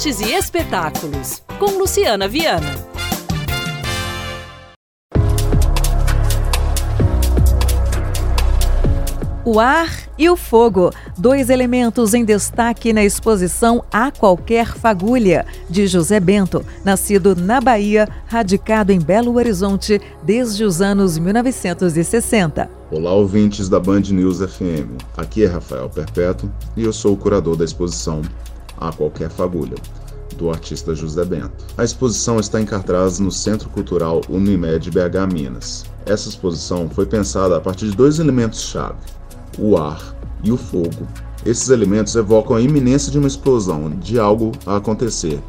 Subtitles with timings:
[0.00, 2.74] artes e espetáculos, com Luciana Viana.
[9.44, 15.86] O ar e o fogo, dois elementos em destaque na exposição A Qualquer Fagulha, de
[15.86, 22.70] José Bento, nascido na Bahia, radicado em Belo Horizonte desde os anos 1960.
[22.90, 24.96] Olá, ouvintes da Band News FM.
[25.14, 28.22] Aqui é Rafael Perpétuo e eu sou o curador da exposição
[28.80, 29.76] A Qualquer Fagulha,
[30.36, 31.64] do artista José Bento.
[31.76, 35.84] A exposição está em cartaz no Centro Cultural Unimed BH Minas.
[36.06, 38.96] Essa exposição foi pensada a partir de dois elementos-chave
[39.58, 41.06] o ar e o fogo.
[41.44, 45.40] Esses elementos evocam a iminência de uma explosão, de algo a acontecer,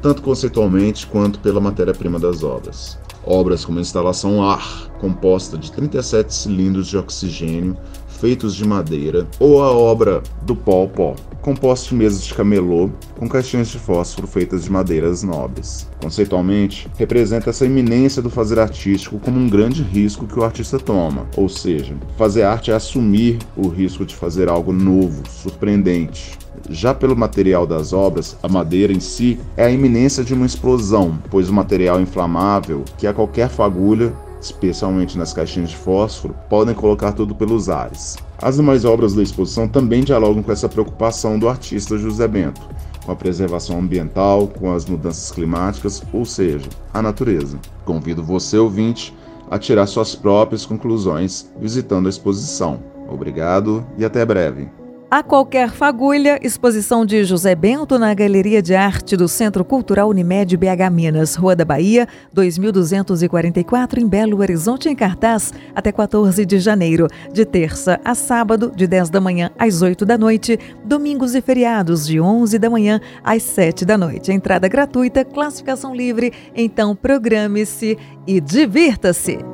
[0.00, 2.98] tanto conceitualmente quanto pela matéria-prima das obras.
[3.24, 7.76] Obras como a instalação Ar, composta de 37 cilindros de oxigênio
[8.08, 13.28] feitos de madeira, ou a obra do Pó Pó, composto de mesas de camelô com
[13.28, 15.88] caixinhas de fósforo feitas de madeiras nobres.
[16.00, 21.26] Conceitualmente, representa essa iminência do fazer artístico como um grande risco que o artista toma,
[21.36, 26.38] ou seja, fazer arte é assumir o risco de fazer algo novo, surpreendente.
[26.68, 31.18] Já pelo material das obras, a madeira em si é a iminência de uma explosão,
[31.30, 37.12] pois o material inflamável, que a qualquer fagulha especialmente nas caixinhas de fósforo, podem colocar
[37.12, 38.16] tudo pelos ares.
[38.40, 42.60] As demais obras da exposição também dialogam com essa preocupação do artista José Bento,
[43.04, 47.58] com a preservação ambiental, com as mudanças climáticas, ou seja, a natureza.
[47.84, 49.14] Convido você, ouvinte,
[49.50, 52.80] a tirar suas próprias conclusões visitando a exposição.
[53.08, 54.79] Obrigado e até breve.
[55.10, 60.56] A qualquer fagulha, exposição de José Bento na Galeria de Arte do Centro Cultural Unimed
[60.56, 67.08] BH Minas, Rua da Bahia, 2244, em Belo Horizonte, em cartaz, até 14 de janeiro,
[67.32, 72.06] de terça a sábado, de 10 da manhã às 8 da noite, domingos e feriados,
[72.06, 74.30] de 11 da manhã às 7 da noite.
[74.30, 79.49] Entrada gratuita, classificação livre, então programe-se e divirta-se!